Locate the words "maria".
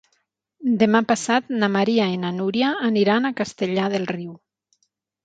1.75-2.07